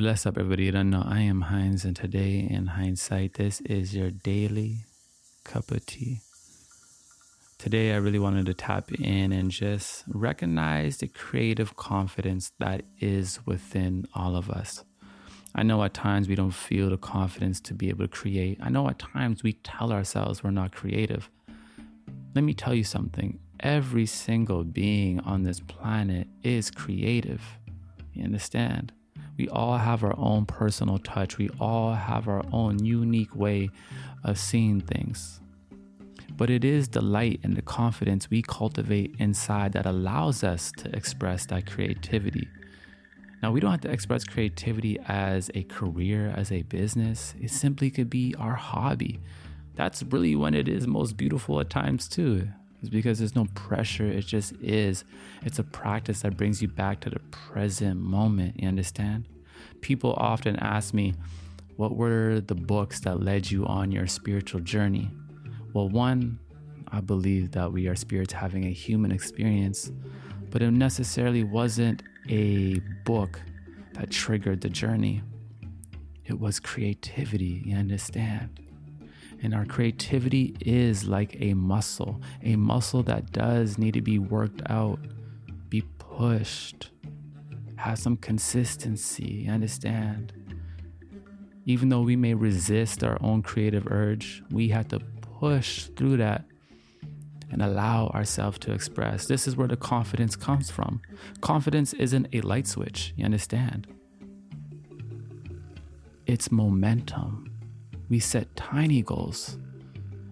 [0.00, 0.64] Bless up, everybody.
[0.64, 4.86] You don't know I am Heinz, and today in hindsight, this is your daily
[5.44, 6.20] cup of tea.
[7.58, 13.40] Today, I really wanted to tap in and just recognize the creative confidence that is
[13.44, 14.84] within all of us.
[15.54, 18.56] I know at times we don't feel the confidence to be able to create.
[18.62, 21.28] I know at times we tell ourselves we're not creative.
[22.34, 27.42] Let me tell you something every single being on this planet is creative.
[28.14, 28.94] You understand?
[29.40, 31.38] We all have our own personal touch.
[31.38, 33.70] We all have our own unique way
[34.22, 35.40] of seeing things.
[36.36, 40.94] But it is the light and the confidence we cultivate inside that allows us to
[40.94, 42.48] express that creativity.
[43.42, 47.34] Now, we don't have to express creativity as a career, as a business.
[47.40, 49.20] It simply could be our hobby.
[49.74, 52.50] That's really when it is most beautiful at times, too
[52.82, 54.06] is because there's no pressure.
[54.06, 55.04] It just is.
[55.42, 58.60] It's a practice that brings you back to the present moment.
[58.60, 59.28] You understand?
[59.80, 61.14] People often ask me,
[61.76, 65.10] what were the books that led you on your spiritual journey?
[65.72, 66.38] Well, one,
[66.88, 69.90] I believe that we are spirits having a human experience,
[70.50, 73.40] but it necessarily wasn't a book
[73.94, 75.22] that triggered the journey.
[76.24, 78.60] It was creativity, you understand?
[79.42, 84.62] And our creativity is like a muscle, a muscle that does need to be worked
[84.68, 84.98] out,
[85.68, 86.90] be pushed,
[87.76, 89.48] have some consistency.
[89.48, 90.32] Understand?
[91.64, 95.00] Even though we may resist our own creative urge, we have to
[95.38, 96.44] push through that
[97.50, 99.26] and allow ourselves to express.
[99.26, 101.00] This is where the confidence comes from.
[101.40, 103.86] Confidence isn't a light switch, you understand?
[106.26, 107.49] It's momentum
[108.10, 109.56] we set tiny goals.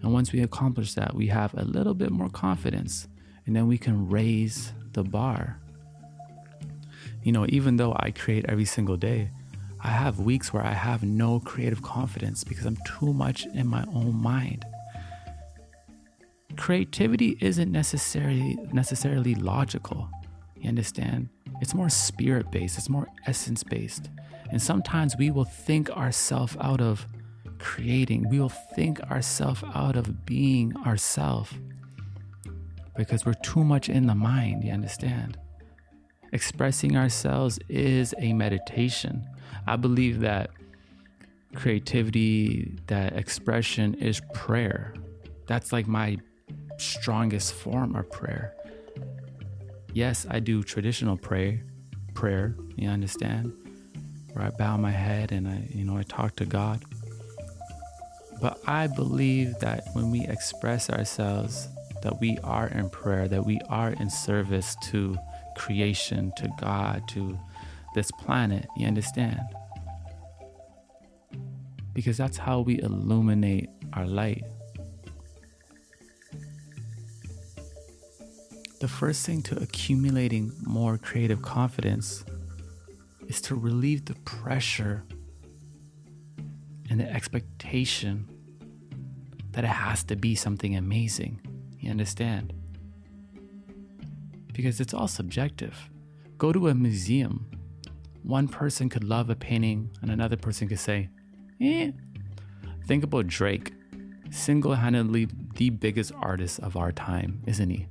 [0.00, 3.08] And once we accomplish that, we have a little bit more confidence
[3.46, 5.60] and then we can raise the bar.
[7.22, 9.30] You know, even though I create every single day,
[9.80, 13.84] I have weeks where I have no creative confidence because I'm too much in my
[13.94, 14.64] own mind.
[16.56, 20.08] Creativity isn't necessarily necessarily logical.
[20.56, 21.28] You understand?
[21.60, 24.10] It's more spirit based, it's more essence based.
[24.50, 27.06] And sometimes we will think ourselves out of
[27.64, 31.50] creating, we will think ourselves out of being ourselves
[32.94, 35.38] because we're too much in the mind, you understand?
[36.32, 39.26] Expressing ourselves is a meditation.
[39.66, 40.50] I believe that
[41.54, 44.94] creativity, that expression is prayer.
[45.46, 46.18] That's like my
[46.76, 48.54] strongest form of prayer.
[49.94, 51.62] Yes, I do traditional prayer,
[52.12, 53.52] prayer, you understand?
[54.32, 56.84] Where I bow my head and I, you know, I talk to God.
[58.40, 61.68] But I believe that when we express ourselves,
[62.02, 65.16] that we are in prayer, that we are in service to
[65.56, 67.38] creation, to God, to
[67.94, 68.66] this planet.
[68.76, 69.40] You understand?
[71.94, 74.44] Because that's how we illuminate our light.
[78.80, 82.24] The first thing to accumulating more creative confidence
[83.28, 85.04] is to relieve the pressure
[86.94, 88.24] and the expectation
[89.50, 91.40] that it has to be something amazing.
[91.80, 92.52] You understand?
[94.52, 95.90] Because it's all subjective.
[96.38, 97.50] Go to a museum.
[98.22, 101.08] One person could love a painting, and another person could say,
[101.60, 101.90] eh.
[102.86, 103.72] Think about Drake,
[104.30, 107.88] single handedly the biggest artist of our time, isn't he?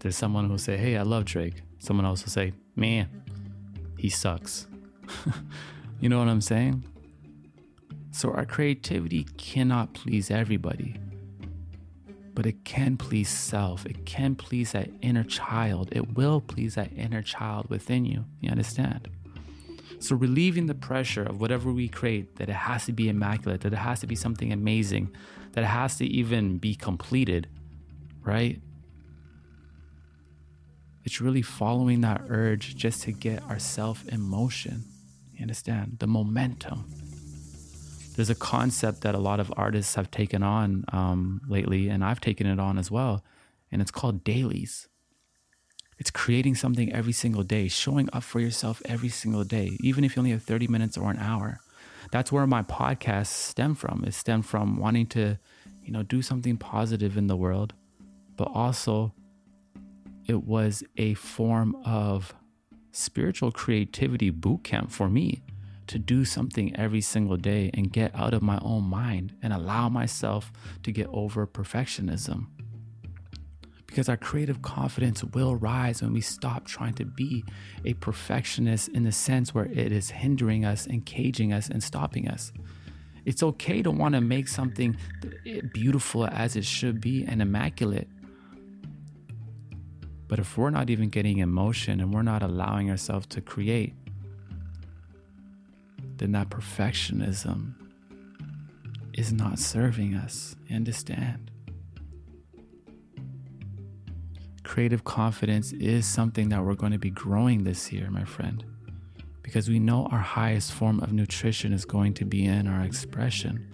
[0.00, 1.62] There's someone who'll say, hey, I love Drake.
[1.78, 3.08] Someone else will say, man,
[3.96, 4.66] he sucks.
[6.00, 6.84] you know what I'm saying?
[8.12, 10.96] So our creativity cannot please everybody,
[12.34, 13.86] but it can please self.
[13.86, 15.90] It can please that inner child.
[15.92, 18.24] It will please that inner child within you.
[18.40, 19.08] You understand?
[20.00, 23.72] So relieving the pressure of whatever we create, that it has to be immaculate, that
[23.72, 25.14] it has to be something amazing,
[25.52, 27.48] that it has to even be completed,
[28.22, 28.60] right?
[31.04, 34.84] It's really following that urge just to get ourself in motion.
[35.34, 35.96] You understand?
[35.98, 36.90] The momentum
[38.20, 42.20] there's a concept that a lot of artists have taken on um, lately, and I've
[42.20, 43.24] taken it on as well,
[43.72, 44.90] and it's called dailies.
[45.98, 50.16] It's creating something every single day, showing up for yourself every single day, even if
[50.16, 51.60] you only have 30 minutes or an hour.
[52.10, 54.04] That's where my podcast stem from.
[54.06, 55.38] It stem from wanting to,
[55.82, 57.72] you know, do something positive in the world,
[58.36, 59.14] but also
[60.26, 62.34] it was a form of
[62.92, 65.40] spiritual creativity boot camp for me
[65.90, 69.88] to do something every single day and get out of my own mind and allow
[69.88, 70.52] myself
[70.84, 72.46] to get over perfectionism.
[73.90, 77.44] because our creative confidence will rise when we stop trying to be
[77.84, 82.28] a perfectionist in the sense where it is hindering us and caging us and stopping
[82.28, 82.52] us.
[83.24, 84.96] It's okay to want to make something
[85.74, 88.08] beautiful as it should be and immaculate.
[90.28, 93.94] But if we're not even getting emotion and we're not allowing ourselves to create,
[96.20, 97.72] then that perfectionism
[99.14, 100.54] is not serving us.
[100.70, 101.50] Understand?
[104.62, 108.62] Creative confidence is something that we're going to be growing this year, my friend,
[109.42, 113.66] because we know our highest form of nutrition is going to be in our expression.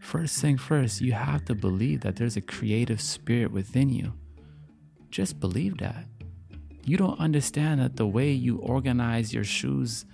[0.00, 4.12] First thing first, you have to believe that there's a creative spirit within you.
[5.10, 6.06] Just believe that.
[6.84, 10.04] You don't understand that the way you organize your shoes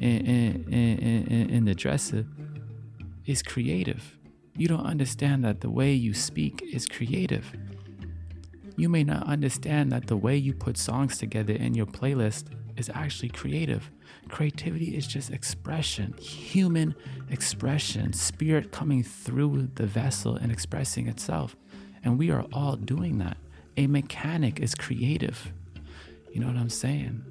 [0.00, 2.26] in, in, in, in the dresser
[3.26, 4.16] is creative.
[4.56, 7.52] You don't understand that the way you speak is creative.
[8.76, 12.46] You may not understand that the way you put songs together in your playlist
[12.76, 13.90] is actually creative.
[14.28, 16.94] Creativity is just expression, human
[17.30, 21.56] expression, spirit coming through the vessel and expressing itself.
[22.02, 23.36] And we are all doing that.
[23.76, 25.52] A mechanic is creative.
[26.32, 27.24] You know what I'm saying?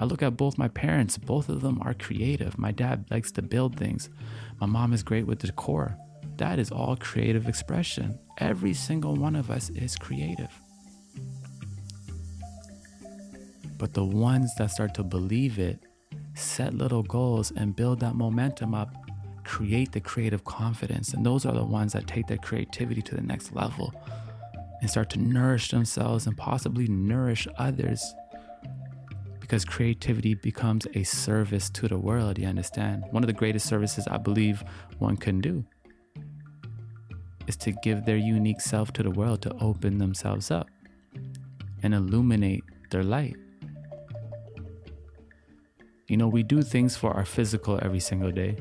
[0.00, 2.58] I look at both my parents, both of them are creative.
[2.58, 4.08] My dad likes to build things,
[4.60, 5.96] my mom is great with decor.
[6.36, 8.18] That is all creative expression.
[8.38, 10.50] Every single one of us is creative.
[13.76, 15.84] But the ones that start to believe it,
[16.34, 18.94] set little goals, and build that momentum up,
[19.44, 21.12] create the creative confidence.
[21.12, 23.92] And those are the ones that take their creativity to the next level
[24.80, 28.14] and start to nourish themselves and possibly nourish others
[29.48, 33.02] because creativity becomes a service to the world, you understand?
[33.12, 34.62] One of the greatest services I believe
[34.98, 35.64] one can do
[37.46, 40.68] is to give their unique self to the world, to open themselves up
[41.82, 43.36] and illuminate their light.
[46.08, 48.58] You know, we do things for our physical every single day.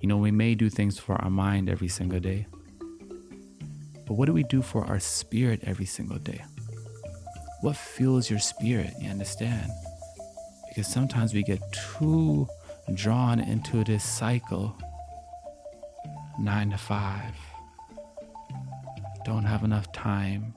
[0.00, 2.46] You know, we may do things for our mind every single day.
[4.06, 6.42] But what do we do for our spirit every single day?
[7.62, 9.70] What fuels your spirit, you understand?
[10.68, 12.48] Because sometimes we get too
[12.92, 14.76] drawn into this cycle
[16.40, 17.34] nine to five,
[19.24, 20.54] don't have enough time.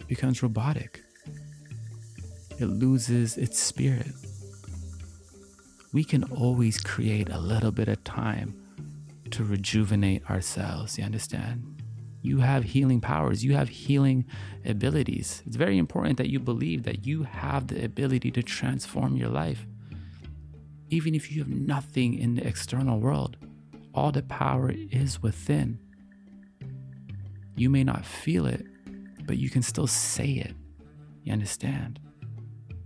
[0.00, 1.00] It becomes robotic.
[2.58, 4.12] It loses its spirit.
[5.92, 8.56] We can always create a little bit of time
[9.30, 11.69] to rejuvenate ourselves, you understand?
[12.22, 14.26] You have healing powers, you have healing
[14.64, 15.42] abilities.
[15.46, 19.66] It's very important that you believe that you have the ability to transform your life.
[20.90, 23.36] Even if you have nothing in the external world,
[23.94, 25.78] all the power is within.
[27.56, 28.66] You may not feel it,
[29.24, 30.54] but you can still say it.
[31.22, 32.00] You understand?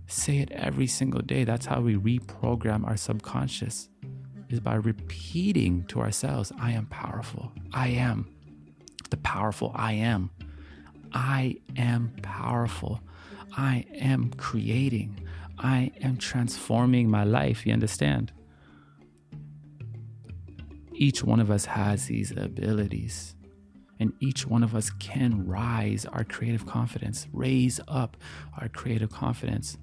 [0.07, 1.43] Say it every single day.
[1.43, 3.89] That's how we reprogram our subconscious
[4.49, 7.51] is by repeating to ourselves, I am powerful.
[7.73, 8.34] I am
[9.15, 10.29] the powerful I am.
[11.13, 12.99] I am powerful.
[13.55, 15.21] I am creating.
[15.57, 17.65] I am transforming my life.
[17.65, 18.33] You understand?
[20.93, 23.35] Each one of us has these abilities,
[23.99, 28.17] and each one of us can rise our creative confidence, raise up
[28.59, 29.77] our creative confidence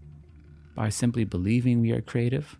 [0.75, 2.59] by simply believing we are creative,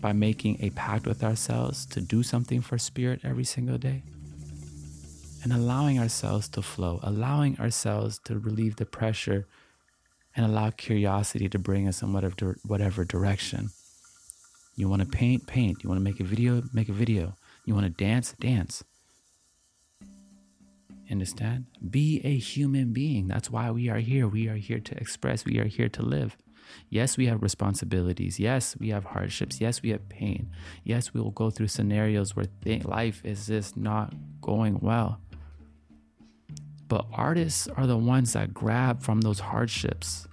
[0.00, 4.02] by making a pact with ourselves to do something for spirit every single day
[5.42, 9.46] and allowing ourselves to flow, allowing ourselves to relieve the pressure
[10.36, 13.70] and allow curiosity to bring us in whatever, whatever direction.
[14.76, 15.82] You want to paint, paint.
[15.82, 17.36] You want to make a video, make a video.
[17.64, 18.82] You want to dance, dance.
[21.10, 21.66] Understand?
[21.90, 23.28] Be a human being.
[23.28, 24.26] That's why we are here.
[24.26, 25.44] We are here to express.
[25.44, 26.38] We are here to live.
[26.88, 28.40] Yes, we have responsibilities.
[28.40, 29.60] Yes, we have hardships.
[29.60, 30.50] Yes, we have pain.
[30.84, 35.20] Yes, we will go through scenarios where th- life is just not going well.
[36.92, 40.28] But artists are the ones that grab from those hardships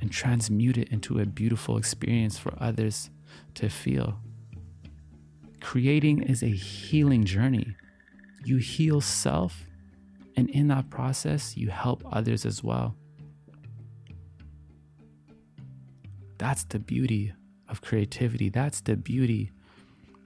[0.00, 3.10] and transmute it into a beautiful experience for others
[3.54, 4.20] to feel.
[5.60, 7.74] Creating is a healing journey.
[8.44, 9.64] You heal self,
[10.36, 12.94] and in that process, you help others as well.
[16.38, 17.32] That's the beauty
[17.68, 18.50] of creativity.
[18.50, 19.50] That's the beauty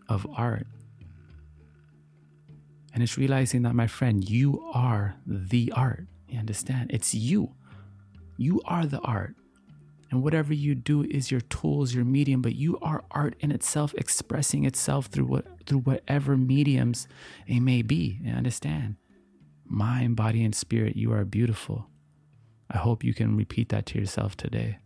[0.07, 0.67] of art.
[2.99, 6.09] And it's realizing that, my friend, you are the art.
[6.29, 6.91] You understand?
[6.93, 7.55] It's you.
[8.37, 9.37] You are the art.
[10.11, 13.95] And whatever you do is your tools, your medium, but you are art in itself,
[13.97, 17.07] expressing itself through what through whatever mediums
[17.47, 18.19] it may be.
[18.21, 18.97] You understand,
[19.65, 21.87] mind, body, and spirit, you are beautiful.
[22.69, 24.79] I hope you can repeat that to yourself today.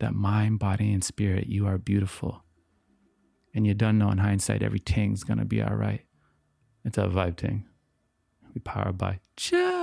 [0.00, 2.42] That mind, body, and spirit, you are beautiful.
[3.54, 6.02] And you don't know in hindsight, everything's gonna be all right.
[6.84, 7.64] It's a vibe thing.
[8.54, 9.77] We powered by Jah.